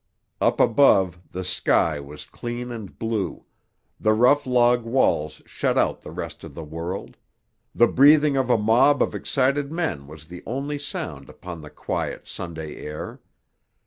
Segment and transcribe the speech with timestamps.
[0.41, 3.45] Up above, the sky was clean and blue;
[3.99, 7.17] the rough log walls shut out the rest of the world;
[7.75, 12.27] the breathing of a mob of excited men was the only sound upon the quiet
[12.27, 13.19] Sunday air.